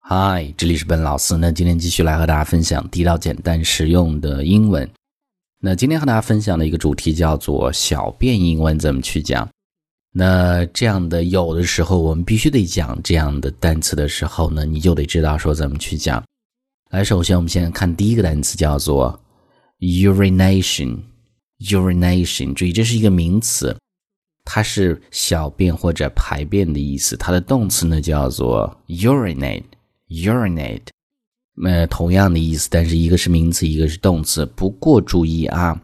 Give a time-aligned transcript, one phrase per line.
[0.00, 1.36] 嗨，这里是本老师。
[1.36, 4.88] 那今天继续来和大家分享地道、简单、实用的英文。
[5.60, 9.46] 那今天和大家分享的一个主题叫做小便英文怎么去讲。
[10.10, 16.24] 那这样的有的时候我们必须得讲这样的单词的时候呢，你就得知道说怎么去讲。
[16.90, 19.20] 来，首先我们先看第一个单词叫做
[19.80, 20.98] urination。
[21.58, 23.76] urination，注意这是一个名词，
[24.44, 27.14] 它是小便或者排便的意思。
[27.16, 29.64] 它的动词呢叫做 urinate。
[30.08, 30.86] urinate，
[31.64, 34.46] 呃，同样的意思，但是一个是名词，一个是动词。
[34.46, 35.80] 不过注意啊，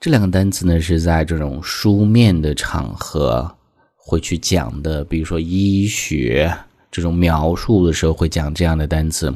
[0.00, 3.54] 这两个单词呢是在这种书面的场合
[3.96, 6.52] 会去讲的，比如说医学
[6.90, 9.32] 这种描述的时候会讲这样的单词。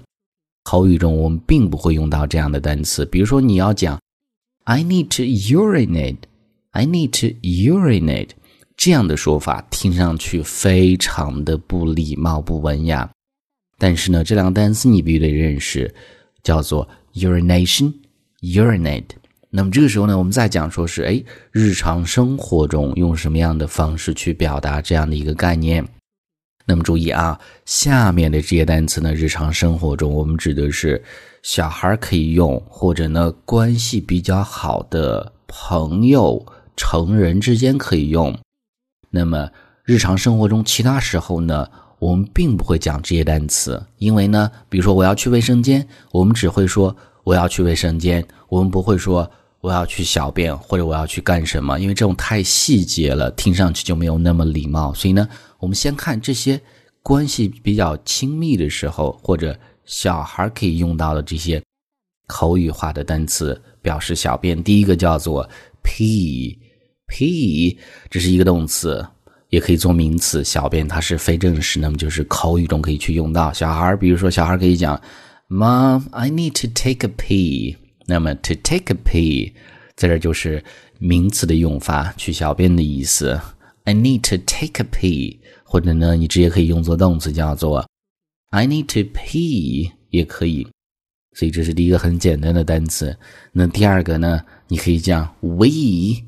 [0.64, 3.06] 口语中我们并不会用到这样的单词。
[3.06, 4.00] 比如说你要讲
[4.64, 6.18] "I need to urinate",
[6.72, 8.30] "I need to urinate"
[8.76, 13.08] 这样的说法，听上去非常的不礼貌、不文雅。
[13.78, 15.94] 但是呢，这两个单词你必须得认识，
[16.42, 19.04] 叫做 urination，urinate。
[19.50, 25.86] 那么这个时候呢，我们再讲说是，哎，日常生活中用什么样的方式去表达这样的一个概念？
[26.66, 31.02] 那么注意啊，下面的这些单词呢，日常生活中我们指的是
[31.42, 36.44] 小孩可以用，或者呢关系比较好的朋友、
[36.76, 38.36] 成人之间可以用。
[39.10, 39.48] 那么
[39.84, 41.68] 日常生活中其他时候呢？
[42.06, 49.28] 我们并不会讲这些单词，因为呢，比如说我要去卫生间，我们只会说我要去卫生间，我们不会说
[49.60, 54.94] 我要去小便或者我要去干什么，因为这种太细节了，听上去就没有那么礼貌。
[54.94, 56.60] 所以呢，我们先看这些
[57.02, 61.60] 关系比较亲密的时候，或者小孩可以用到的这些
[62.28, 64.62] 口语化的单词表示小便。
[64.62, 65.44] 第一个叫做
[65.82, 67.76] pee，pee，
[68.08, 69.04] 这是一个动词。
[69.50, 73.52] 也可以做名词，小便它是非正式，那么就是口语中可以去用到。
[73.52, 75.00] 小孩比如说小孩可以讲
[75.48, 77.76] ，Mom, I need to take a pee。
[78.06, 79.52] 那么 to take a pee，
[79.94, 80.62] 在这就是
[80.98, 83.40] 名词的用法，去小便的意思。
[83.84, 87.86] I need to take a pee，或者呢，你直接可以用作动词，叫做
[88.50, 90.66] I need to pee，也可以。
[91.34, 93.16] 所以这是第一个很简单的单词。
[93.52, 96.26] 那第二个呢，你可以讲 we，we。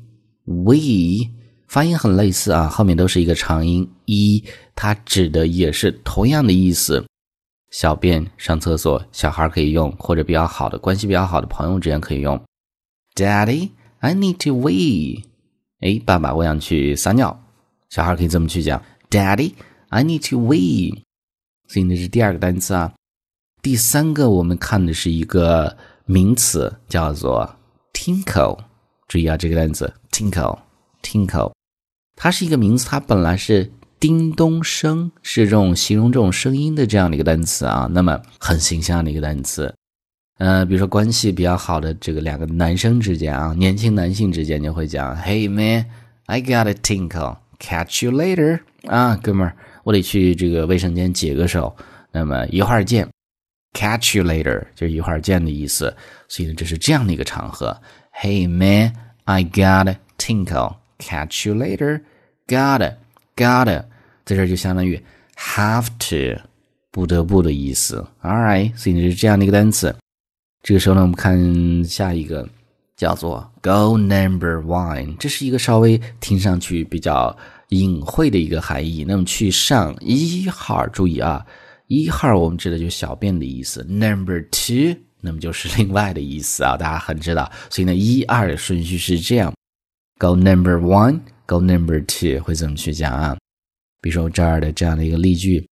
[1.69, 4.43] 发音很类似啊，后面都是一个长音一，
[4.75, 7.05] 它指的也是同样的意思。
[7.69, 12.41] 小便、上厕所，小孩可以用，或者比较好的关系比较好的朋友之间可以用。
[13.13, 13.69] Daddy,
[13.99, 15.23] I need to wee。
[15.81, 17.39] 哎，爸爸，我想去撒尿。
[17.91, 19.53] 小孩可以这么去讲：Daddy,
[19.89, 21.03] I need to wee。
[21.67, 22.91] 所以那是第二个单词啊。
[23.61, 27.57] 第三个我们看的是一个名词，叫做
[27.93, 28.57] tinkle。
[29.07, 31.51] 注意啊，这个单词 tinkle，tinkle。
[32.21, 37.89] 它是一个名词，它本来是叮咚声，是这种形容这种声音的这样的一个单词啊。
[37.89, 39.73] 那么很形象的一个单词，
[40.37, 45.85] 呃，比如说关系比较好的这个两个男生之间啊，年轻男性之间就会讲：“Hey man,
[46.25, 51.73] I got a tinkle, catch you later。”啊，哥们儿，我得去这个卫生间解个手，
[52.11, 53.07] 那么一会儿见
[53.73, 55.95] ，catch you later 就一会儿见的意思。
[56.27, 57.79] 所以呢，这是这样的一个场合
[58.21, 58.93] ：“Hey man,
[59.23, 62.01] I got a tinkle。” Catch you later.
[62.47, 62.95] Gotta,
[63.35, 63.85] gotta，
[64.25, 65.01] 在这就相当于
[65.37, 66.41] have to，
[66.91, 68.05] 不得不的意思。
[68.21, 69.95] All right，所以是这样的一个单词。
[70.61, 72.47] 这个时候呢，我们看下一个，
[72.97, 75.15] 叫做 Go number one。
[75.17, 77.35] 这是一个稍微听上去比较
[77.69, 79.05] 隐晦的一个含义。
[79.07, 81.45] 那么去上一号，注意啊，
[81.87, 83.83] 一号我们指的就是小便的意思。
[83.87, 87.49] Number two，那么就是另外的意思啊，大家很知道。
[87.69, 89.53] 所以呢，一二的顺序是这样。
[90.19, 93.37] Go number one, go number two 会怎么去讲啊？
[94.01, 95.65] 比如说这儿的这样的一个例句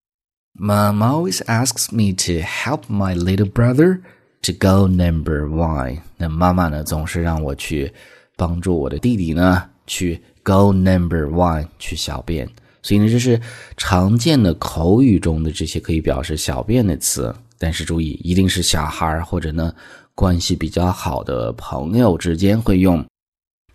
[0.58, 4.00] ：Mom always asks me to help my little brother
[4.44, 5.98] to go number one。
[6.16, 7.92] 那妈妈呢，总是让我去
[8.38, 12.48] 帮助我的弟弟呢，去 go number one 去小便。
[12.82, 13.42] 所以呢，这是
[13.76, 17.36] 常见的口语中的这些可以表示小便的词。
[17.60, 19.74] 但是注意，一定是小孩或者呢
[20.16, 23.06] 关系比较好的朋友之间会用。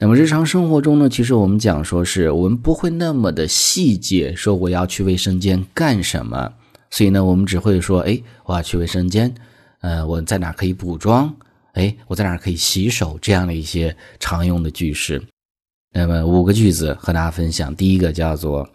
[0.02, 6.52] 那么日常生活中呢，其实我们讲说是我们不会那么的细节，说我要去卫生间干什么，
[6.90, 9.32] 所以呢，我们只会说，哎，我要去卫生间，
[9.80, 11.32] 呃，我在哪可以补妆，
[11.74, 15.22] 哎，我在哪可以洗手，这样的一些常用的句式。
[15.94, 18.68] 那么五个句子和大家分享，第一个叫做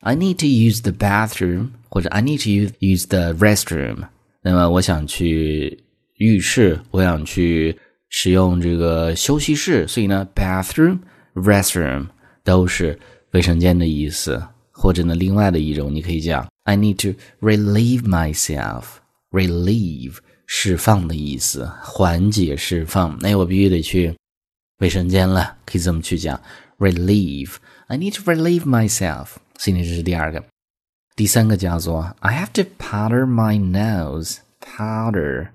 [0.00, 3.96] I need to use the bathroom，或者 I need to use use the restroom。
[4.42, 5.82] 那么我想去
[6.18, 7.74] 浴室，我想去。
[8.13, 12.07] 使用这个休息室，所以呢，bathroom、restroom
[12.43, 12.97] 都是
[13.31, 14.41] 卫生间的意思。
[14.71, 18.83] 或者呢，另外的一种，你可以讲，I need to relieve myself。
[19.29, 20.15] relieve
[20.47, 23.17] 释放的意思，缓解释放。
[23.17, 24.15] 哎，我必须得去
[24.77, 26.41] 卫生间了，可以这么去讲，
[26.77, 29.31] relieve。I need to relieve myself。
[29.57, 30.41] 所以这是第二个。
[31.15, 35.49] 第三个叫做 I have to powder my nose。powder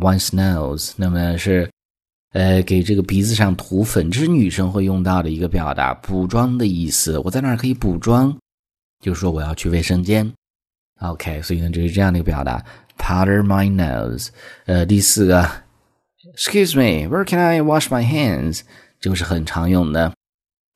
[0.00, 1.70] one's nose，那么是
[2.35, 7.17] 呃给这个鼻子上涂粉，这是女生会用到的一个表达，补妆的意思。
[7.19, 8.37] 我在哪儿可以补妆？
[9.01, 10.29] 就是说我要去卫生间。
[10.99, 12.61] OK，所以呢，就是这样的一个表达
[12.97, 14.27] ，powder my nose。
[14.65, 15.49] 呃，第四个
[16.35, 18.63] ，Excuse me，where can I wash my hands？
[18.99, 20.11] 这个是很常用的。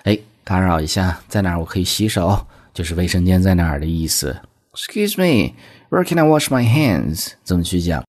[0.05, 2.47] 哎，打扰一下，在哪儿我可以洗手？
[2.73, 4.39] 就是卫生间在哪儿的意思。
[4.71, 7.33] Excuse me，where can I wash my hands？
[7.43, 8.01] 怎么去讲？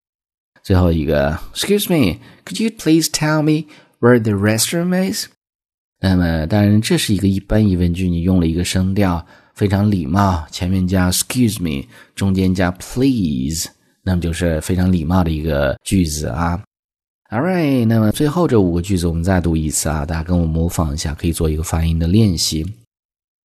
[0.63, 3.67] 最后一个，Excuse me，could you please tell me
[4.01, 5.29] where the restroom is？
[6.01, 9.27] 那么，当然这是一个一般疑问句，你用了一个声调。
[9.55, 11.87] 非常礼貌，前面加 excuse me，
[12.17, 13.69] 中间加 please，
[14.03, 16.61] 那么就是非常礼貌的一个句子啊。
[17.31, 22.67] All right，那么最后这五个句子我们再读一次啊，大家跟我模仿一下，可以做一个发音的练习。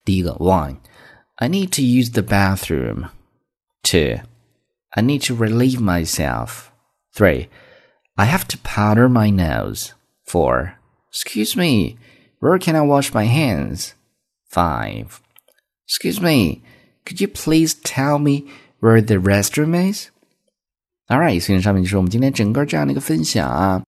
[0.04, 3.10] 第一个，One，I need to use the bathroom.
[3.84, 4.24] Two,
[4.90, 6.70] I need to relieve myself.
[7.14, 7.48] Three,
[8.16, 9.94] I have to powder my nose.
[10.26, 10.76] Four,
[11.10, 11.98] excuse me,
[12.40, 13.94] where can I wash my hands?
[14.48, 15.22] Five.
[15.88, 16.62] Excuse me,
[17.06, 18.46] could you please tell me
[18.80, 20.10] where the restroom is?
[21.10, 23.84] Alright，所以上面就是我们今天整个这样的一个分享啊。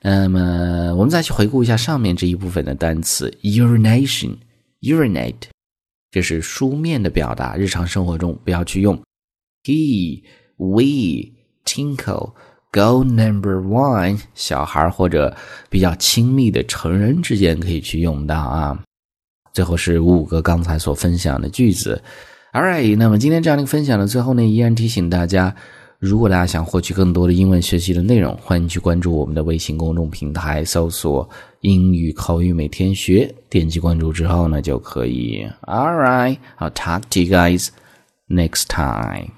[0.00, 5.42] 那么我们再去回顾一下上面这一部分的单词：urination、urinate，
[6.10, 9.00] 这是书面的表达，日常生活中不要去用。
[9.64, 12.34] He、we、tinkle、
[12.71, 15.35] Go number one，小孩或者
[15.69, 18.77] 比较亲密的成人之间可以去用到啊。
[19.53, 22.01] 最后是五个刚才所分享的句子。
[22.53, 25.55] All right，那么今天这样的一个分享的最后呢，依然提醒大家，
[25.99, 31.27] 如果大家想获取更多的英文学习的内容，欢迎去关注我们的微信公众平台，搜索
[31.61, 35.47] “英语口语每天学”，点击关注之后呢，就可以。
[35.63, 37.69] All right，I'll talk to you guys
[38.27, 39.31] next time.